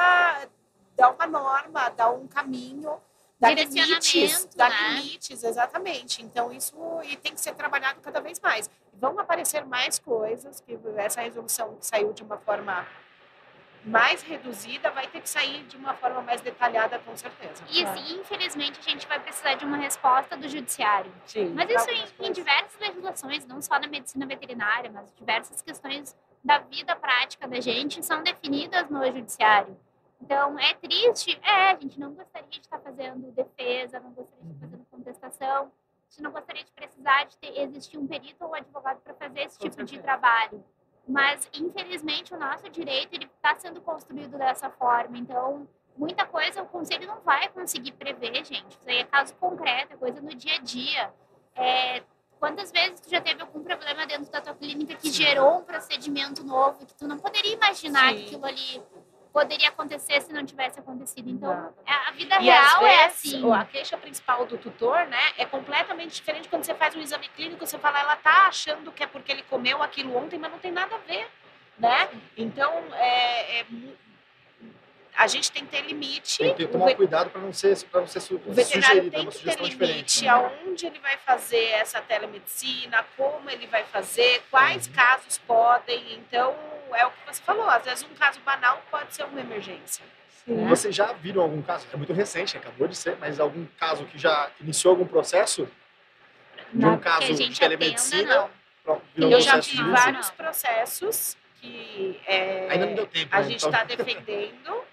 [0.97, 3.01] dar uma norma, dar um caminho,
[3.39, 4.77] dar limites, dar né?
[4.95, 6.21] limites, exatamente.
[6.21, 10.79] Então isso e tem que ser trabalhado cada vez mais vão aparecer mais coisas, que
[10.97, 12.87] essa resolução que saiu de uma forma
[13.87, 17.63] mais reduzida vai ter que sair de uma forma mais detalhada, com certeza.
[17.71, 21.13] E assim, infelizmente, a gente vai precisar de uma resposta do judiciário.
[21.25, 26.17] Sim, mas isso em, em, diversas legislações, não só na medicina veterinária, mas diversas questões
[26.43, 29.79] da vida prática da gente são definidas no judiciário.
[30.21, 31.39] Então, é triste?
[31.43, 35.71] É, a gente não gostaria de estar fazendo defesa, não gostaria de estar fazendo contestação,
[36.17, 39.41] gente não gostaria de precisar de ter, existir um perito ou um advogado para fazer
[39.41, 40.65] esse tipo de trabalho.
[41.07, 45.17] Mas, infelizmente, o nosso direito ele está sendo construído dessa forma.
[45.17, 48.77] Então, muita coisa o conselho não vai conseguir prever, gente.
[48.79, 51.15] Isso aí é caso concreto, é coisa no dia a dia.
[51.55, 52.03] É,
[52.41, 56.45] quantas vezes tu já teve algum problema dentro da tua clínica que gerou um procedimento
[56.45, 58.17] novo que tu não poderia imaginar Sim.
[58.17, 58.83] que aquilo ali
[59.37, 61.29] poderia acontecer se não tivesse acontecido.
[61.29, 61.53] Então,
[61.85, 63.53] é, a vida e real é assim.
[63.53, 67.67] A queixa principal do tutor, né, é completamente diferente quando você faz um exame clínico,
[67.67, 70.73] você fala, ela tá achando que é porque ele comeu aquilo ontem, mas não tem
[70.73, 71.29] nada a ver,
[71.79, 72.09] né?
[72.35, 73.67] Então, é, é
[75.15, 76.39] a gente tem que ter limite.
[76.39, 79.39] Tem que tomar cuidado para não ser para não ser su O veterinário tem que
[79.39, 80.31] ter limite né?
[80.31, 84.95] aonde ele vai fazer essa telemedicina, como ele vai fazer, quais uhum.
[84.95, 86.15] casos podem.
[86.15, 86.55] Então,
[86.95, 90.05] é o que você falou, às vezes um caso banal pode ser uma emergência.
[90.47, 90.69] Né?
[90.69, 94.19] Vocês já viram algum caso, é muito recente, acabou de ser, mas algum caso que
[94.19, 95.69] já iniciou algum processo
[96.73, 98.49] de um caso de telemedicina?
[99.17, 103.49] Eu já vi vários processos que é, Ainda não deu tempo, a né?
[103.49, 103.97] gente está então...
[103.97, 104.85] defendendo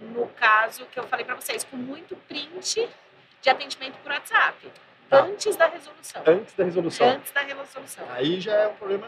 [0.00, 2.88] no caso que eu falei para vocês, com muito print
[3.40, 4.72] de atendimento por WhatsApp.
[5.12, 5.24] Tá.
[5.24, 6.22] Antes da resolução.
[6.26, 7.06] Antes da resolução.
[7.10, 8.06] Antes da resolução.
[8.12, 9.06] Aí já é um problema.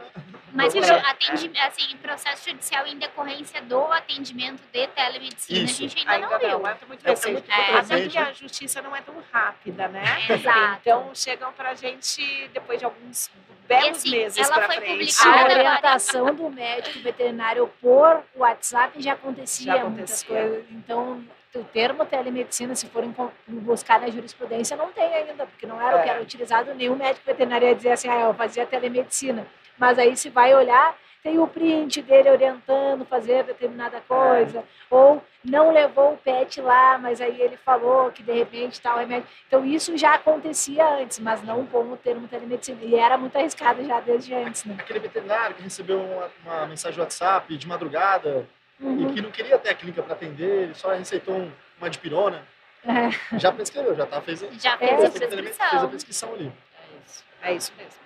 [0.53, 5.83] Mas isso, atendi, assim, processo judicial em decorrência do atendimento de telemedicina, isso.
[5.83, 6.59] a gente ainda, ainda não, viu.
[6.59, 7.09] Não, é muito.
[7.09, 8.19] É, muito é, recente.
[8.19, 10.05] a justiça não é tão rápida, né?
[10.29, 10.79] Exato.
[10.83, 13.31] Então chegam para a gente depois de alguns
[13.67, 15.17] belos assim, meses para frente.
[15.27, 20.67] A orientação do médico veterinário por WhatsApp já acontecia já muitas coisas.
[20.71, 21.25] Então
[21.59, 23.15] o termo telemedicina, se forem
[23.47, 26.01] buscar na jurisprudência, não tem ainda, porque não era é.
[26.01, 29.47] o que era utilizado, nenhum médico veterinário ia dizer assim, ah, eu fazia telemedicina.
[29.79, 34.63] Mas aí se vai olhar, tem o print dele orientando fazer determinada coisa, é.
[34.91, 39.27] ou não levou o pet lá, mas aí ele falou que de repente tal remédio.
[39.47, 42.79] Então isso já acontecia antes, mas não com o termo telemedicina.
[42.83, 44.77] E era muito arriscado já desde antes, né?
[44.79, 48.47] Aquele veterinário que recebeu uma, uma mensagem de WhatsApp de madrugada.
[48.81, 52.47] E que não queria ter a clínica para atender, ele só receitou um, uma dipirona.
[52.85, 53.39] É.
[53.39, 55.69] Já prescreveu, já tá, fez, já fez, é, a prescrição.
[55.71, 56.53] fez a prescrição ali.
[56.53, 58.05] É isso, é isso mesmo.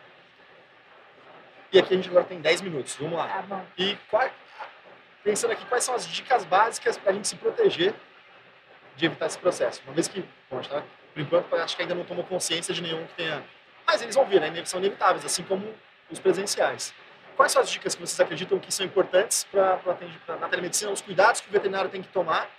[1.72, 3.28] E aqui a gente agora tem 10 minutos, vamos lá.
[3.28, 3.66] Tá bom.
[3.76, 4.30] E qual,
[5.24, 7.94] pensando aqui, quais são as dicas básicas para a gente se proteger
[8.96, 9.82] de evitar esse processo?
[9.84, 13.04] Uma vez que, bom, tá, por enquanto, acho que ainda não tomou consciência de nenhum
[13.06, 13.42] que tenha...
[13.86, 14.64] Mas eles vão vir, né?
[14.64, 15.74] São inevitáveis, assim como
[16.10, 16.94] os presenciais.
[17.38, 19.78] Quais são as dicas que vocês acreditam que são importantes para
[20.40, 22.50] na telemedicina, os cuidados que o veterinário tem que tomar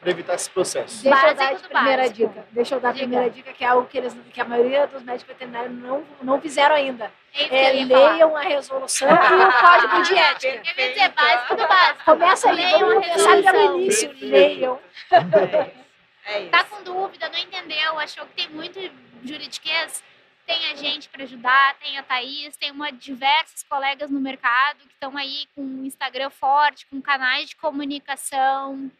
[0.00, 1.02] para evitar esse processo?
[1.02, 2.16] Deixa eu dar a primeira básico.
[2.16, 2.46] dica.
[2.50, 5.02] Deixa eu dar a primeira dica, que é algo que, eles, que a maioria dos
[5.02, 7.12] médicos veterinários não, não fizeram ainda.
[7.34, 10.62] É, é leiam a resolução e o código de ética.
[10.80, 12.04] Ia dizer básico do básico.
[12.06, 14.08] Começa aí, leiam vamos começar pelo início.
[14.08, 14.30] Perfeito.
[14.32, 14.78] Leiam.
[16.24, 16.50] É isso.
[16.50, 18.78] Tá com dúvida, não entendeu, achou que tem muito
[19.24, 20.04] juridiquês?
[20.46, 24.92] Tem a gente para ajudar, tem a Thaís, tem uma, diversos colegas no mercado que
[24.92, 28.90] estão aí com um Instagram forte, com canais de comunicação.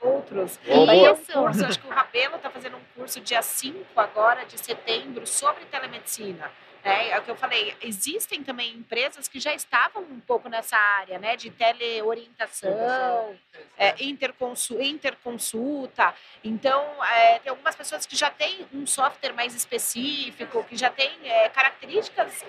[0.00, 0.60] Outros.
[0.64, 1.38] Isso.
[1.38, 5.26] Um curso, acho que o Rabelo está fazendo um curso dia 5 agora de setembro
[5.26, 6.50] sobre telemedicina.
[6.84, 10.76] É, é o que eu falei, existem também empresas que já estavam um pouco nessa
[10.76, 13.36] área, né, de teleorientação,
[13.76, 16.14] é, interconsulta, interconsulta.
[16.42, 21.10] Então, é, tem algumas pessoas que já têm um software mais específico, que já tem
[21.24, 22.44] é, características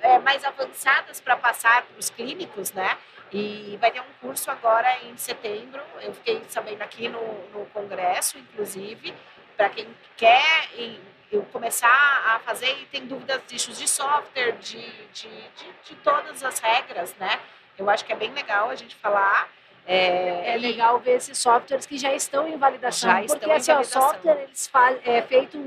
[0.00, 2.96] é, mais avançadas para passar para os clínicos, né?
[3.32, 7.20] E vai ter um curso agora em setembro, eu fiquei sabendo aqui no,
[7.50, 9.12] no congresso, inclusive,
[9.56, 9.86] para quem
[10.16, 10.68] quer
[11.30, 14.80] eu começar a fazer e tem dúvidas de issues de software, de,
[15.12, 17.40] de, de, de, todas as regras, né?
[17.76, 19.48] Eu acho que é bem legal a gente falar.
[19.86, 23.84] É, é legal ver esses softwares que já estão em validação, já porque assim, o
[23.84, 25.60] software eles faz, é feito um,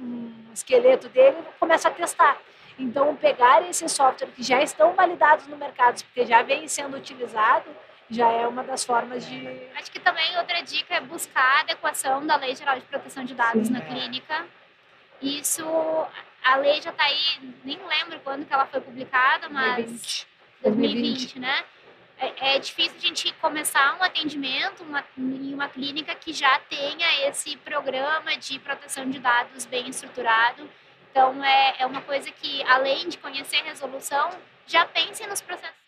[0.00, 2.38] um esqueleto dele e começa a testar.
[2.78, 7.68] Então, pegar esses softwares que já estão validados no mercado, porque já vem sendo utilizado,
[8.10, 9.46] já é uma das formas de.
[9.76, 13.34] Acho que também outra dica é buscar a adequação da Lei Geral de Proteção de
[13.34, 13.82] Dados Sim, na é.
[13.82, 14.46] clínica
[15.20, 15.64] isso,
[16.44, 20.26] a lei já está aí, nem lembro quando que ela foi publicada, mas 2020,
[20.62, 21.64] 2020 né?
[22.18, 27.28] É, é, difícil a gente começar um atendimento uma, em uma clínica que já tenha
[27.28, 30.68] esse programa de proteção de dados bem estruturado.
[31.10, 34.30] Então, é, é uma coisa que, além de conhecer a resolução,
[34.66, 35.85] já pense nos processos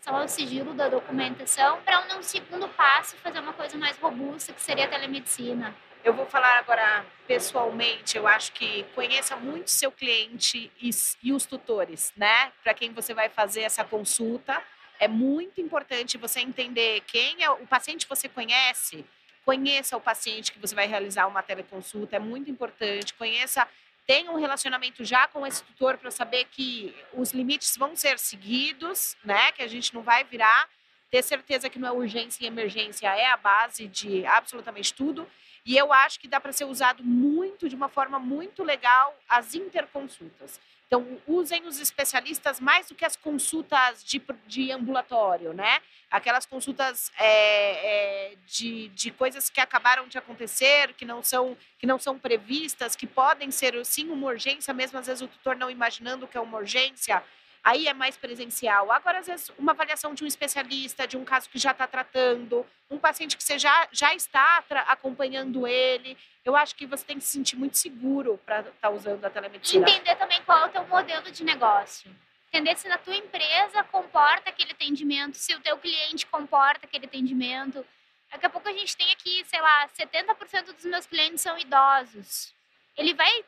[0.00, 4.62] são ao sigilo da documentação para um segundo passo fazer uma coisa mais robusta que
[4.62, 5.74] seria a telemedicina.
[6.02, 10.90] Eu vou falar agora pessoalmente, eu acho que conheça muito seu cliente e,
[11.22, 12.50] e os tutores, né?
[12.62, 14.62] Para quem você vai fazer essa consulta.
[14.98, 19.04] É muito importante você entender quem é o paciente que você conhece,
[19.44, 23.66] conheça o paciente que você vai realizar uma teleconsulta, é muito importante, conheça,
[24.10, 29.16] tenha um relacionamento já com esse tutor para saber que os limites vão ser seguidos,
[29.24, 29.52] né?
[29.52, 30.68] Que a gente não vai virar,
[31.08, 35.28] ter certeza que não é urgência e emergência é a base de absolutamente tudo
[35.64, 39.54] e eu acho que dá para ser usado muito, de uma forma muito legal, as
[39.54, 40.58] interconsultas.
[40.90, 45.80] Então, usem os especialistas mais do que as consultas de, de ambulatório, né?
[46.10, 51.86] Aquelas consultas é, é, de, de coisas que acabaram de acontecer, que não, são, que
[51.86, 55.70] não são previstas, que podem ser, sim, uma urgência, mesmo às vezes o tutor não
[55.70, 57.22] imaginando que é uma urgência
[57.62, 58.90] aí é mais presencial.
[58.90, 62.66] Agora, às vezes, uma avaliação de um especialista, de um caso que já está tratando,
[62.90, 67.24] um paciente que você já, já está acompanhando ele, eu acho que você tem que
[67.24, 69.88] se sentir muito seguro para estar tá usando a telemedicina.
[69.88, 72.10] Entender também qual é o teu modelo de negócio.
[72.48, 77.86] Entender se na tua empresa comporta aquele atendimento, se o teu cliente comporta aquele atendimento.
[78.32, 82.52] Daqui a pouco a gente tem aqui, sei lá, 70% dos meus clientes são idosos.
[82.96, 83.44] Ele vai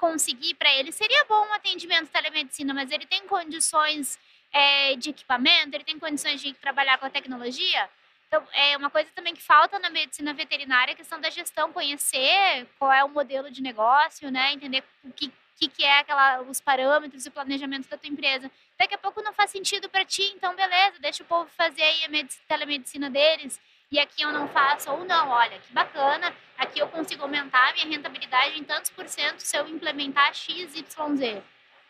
[0.00, 4.18] conseguir para ele, seria bom um atendimento telemedicina, mas ele tem condições
[4.50, 7.88] é, de equipamento, ele tem condições de trabalhar com a tecnologia.
[8.26, 12.66] Então, é uma coisa também que falta na medicina veterinária, a questão da gestão, conhecer
[12.78, 14.52] qual é o modelo de negócio, né?
[14.52, 18.50] Entender o que, que, que é aquela, os parâmetros e o planejamento da tua empresa.
[18.78, 22.04] Daqui a pouco não faz sentido para ti, então beleza, deixa o povo fazer aí
[22.04, 26.88] a telemedicina deles e aqui eu não faço, ou não, olha, que bacana, aqui eu
[26.88, 31.42] consigo aumentar a minha rentabilidade em tantos por cento se eu implementar X, Y, Z.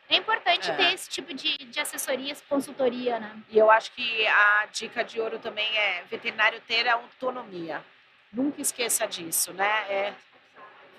[0.08, 0.74] É importante é.
[0.74, 3.36] ter esse tipo de, de assessoria, consultoria, né?
[3.48, 7.84] E eu acho que a dica de ouro também é veterinário ter autonomia.
[8.32, 9.86] Nunca esqueça disso, né?
[9.88, 10.14] É,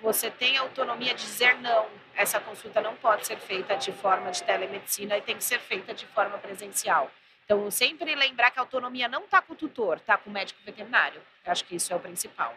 [0.00, 1.86] você tem autonomia de dizer não.
[2.14, 5.92] Essa consulta não pode ser feita de forma de telemedicina e tem que ser feita
[5.92, 7.10] de forma presencial.
[7.52, 10.58] Então, sempre lembrar que a autonomia não está com o tutor, está com o médico
[10.64, 11.20] veterinário.
[11.44, 12.54] Eu acho que isso é o principal.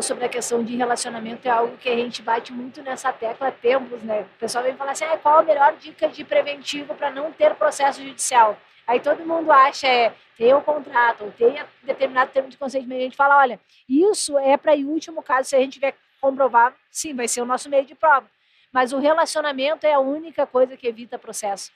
[0.00, 3.50] Sobre a questão de relacionamento é algo que a gente bate muito nessa tecla há
[3.50, 4.20] tempos, né?
[4.20, 7.56] O pessoal vem falar assim, ah, qual a melhor dica de preventivo para não ter
[7.56, 8.56] processo judicial?
[8.86, 13.00] Aí todo mundo acha é ter o contrato ou ter determinado termo de consentimento.
[13.00, 13.58] A gente fala, olha,
[13.88, 17.44] isso é para em último caso, se a gente tiver comprovar, sim, vai ser o
[17.44, 18.30] nosso meio de prova.
[18.72, 21.72] Mas o relacionamento é a única coisa que evita processo.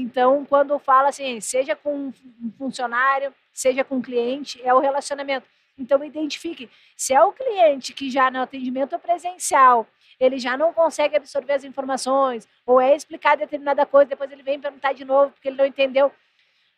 [0.00, 5.46] Então, quando fala assim, seja com um funcionário, seja com um cliente, é o relacionamento.
[5.78, 9.86] Então, identifique se é o cliente que já no atendimento presencial
[10.18, 14.58] ele já não consegue absorver as informações, ou é explicar determinada coisa, depois ele vem
[14.58, 16.10] perguntar de novo porque ele não entendeu.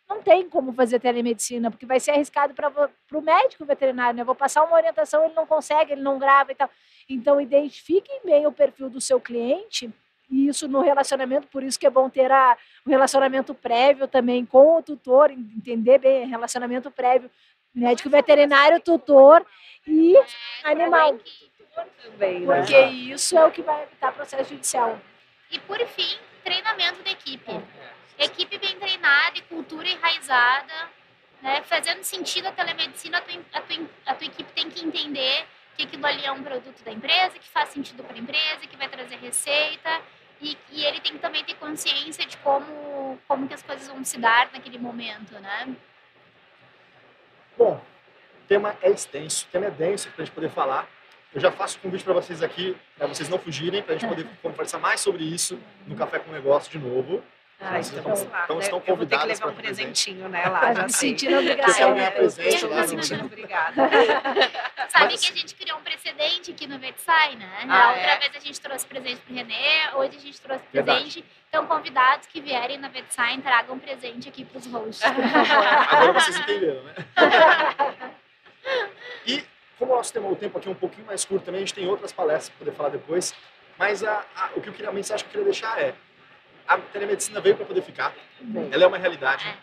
[0.09, 4.24] Não tem como fazer telemedicina, porque vai ser arriscado para o médico veterinário, né?
[4.24, 6.70] vou passar uma orientação, ele não consegue, ele não grava e tal.
[7.09, 9.92] Então, identifiquem bem o perfil do seu cliente
[10.30, 14.44] e isso no relacionamento, por isso que é bom ter a, o relacionamento prévio também
[14.44, 17.30] com o tutor, entender bem relacionamento prévio,
[17.74, 19.44] médico veterinário, tutor
[19.86, 20.14] e
[20.64, 21.14] animal.
[21.14, 21.20] Né?
[22.44, 22.78] Porque
[23.12, 25.00] isso é o que vai evitar processo judicial.
[25.50, 27.50] E por fim, treinamento da equipe.
[28.18, 30.90] Equipe bem treinada e cultura enraizada,
[31.40, 31.62] né?
[31.62, 35.84] fazendo sentido a telemedicina, a tua, a tua, a tua equipe tem que entender que
[35.84, 38.88] aquilo ali é um produto da empresa, que faz sentido para a empresa, que vai
[38.88, 40.02] trazer receita
[40.40, 44.05] e, e, ele tem que também ter consciência de como, como que as coisas vão
[44.05, 45.74] se dar naquele momento, né?
[47.57, 50.88] Bom, o tema é extenso, o tema é denso para a gente poder falar.
[51.35, 54.09] Eu já faço o convite para vocês aqui, para vocês não fugirem, para a gente
[54.09, 57.22] poder conversar mais sobre isso no Café com Negócio de novo.
[57.61, 58.44] Ah, então, vamos lá.
[58.44, 58.88] Então, estão convidados.
[58.88, 61.75] Eu vou ter que levar um presentinho, né, lá, já me sentindo obrigada.
[61.75, 62.87] Quero ganhar presente lá.
[62.87, 63.75] Me obrigada.
[64.88, 65.21] Sabe Mas...
[65.25, 67.66] que a gente criou um precedente aqui no VetSai, né?
[67.68, 68.18] Ah, outra é?
[68.21, 70.99] vez a gente trouxe presente pro Renê, hoje a gente trouxe Verdade.
[71.03, 71.25] presente.
[71.49, 75.66] Então, convidados que vierem na VetSai, tragam um presente aqui pros hosts, por favor.
[75.66, 76.94] Agora vocês entenderam, né?
[79.27, 79.44] e,
[79.77, 81.75] como o nosso tema, o tempo aqui é um pouquinho mais curto também, a gente
[81.75, 83.35] tem outras palestras para poder falar depois.
[83.77, 85.94] Mas a, a, o que eu queria, a mensagem que eu queria deixar é
[86.68, 88.14] a telemedicina veio para poder ficar.
[88.70, 89.48] Ela é uma realidade.
[89.48, 89.57] É.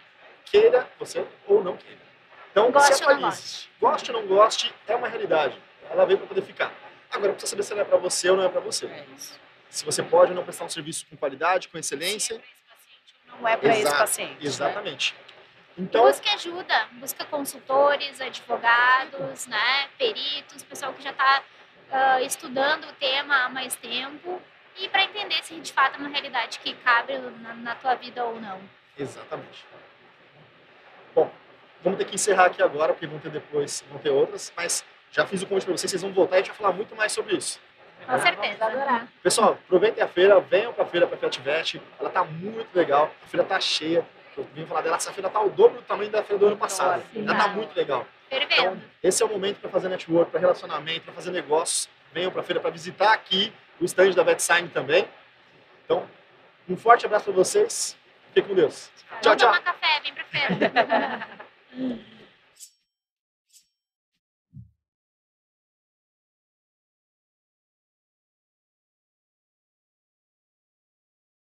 [0.45, 1.99] Queira você ou não queira.
[2.51, 3.67] Então, goste se atualize.
[3.79, 5.61] Goste ou não goste, é uma realidade.
[5.89, 6.73] Ela veio para poder ficar.
[7.11, 8.87] Agora, precisa saber se ela é para você ou não é para você.
[8.87, 9.05] É
[9.69, 12.41] se você pode ou não prestar um serviço com qualidade, com excelência.
[13.27, 14.31] Não é para esse paciente.
[14.31, 14.37] Né?
[14.41, 15.13] Exatamente.
[15.13, 15.19] Né?
[15.77, 21.43] Então, busque ajuda, busca consultores, advogados, né, peritos, pessoal que já está
[21.91, 24.41] uh, estudando o tema há mais tempo
[24.77, 28.23] e para entender se de fato é uma realidade que cabe na, na tua vida
[28.23, 28.59] ou não.
[28.97, 29.65] Exatamente.
[31.13, 31.31] Bom,
[31.83, 35.25] vamos ter que encerrar aqui agora, porque vão ter depois, vão ter outras, mas já
[35.25, 37.11] fiz o convite para vocês, vocês vão voltar e a gente vai falar muito mais
[37.11, 37.59] sobre isso.
[38.05, 38.65] Com certeza.
[38.65, 39.07] Adorar.
[39.23, 43.11] Pessoal, aproveitem a feira, venham para a feira para a Fiativete, ela tá muito legal,
[43.23, 44.05] a feira tá cheia.
[44.37, 46.57] Eu vim falar dela, essa feira tá o dobro do tamanho da feira do ano
[46.57, 47.01] passado.
[47.15, 48.05] Ela tá muito legal.
[48.29, 51.89] Então, esse é o momento para fazer network, para relacionamento, para fazer negócios.
[52.11, 55.07] Venham para a feira para visitar aqui o stand da VetSign também.
[55.83, 56.07] Então,
[56.67, 57.97] um forte abraço para vocês.
[58.29, 58.89] Fiquem com Deus.
[59.21, 59.49] Tchau, tchau.
[59.49, 61.27] Vamos tomar café, vem pra feira.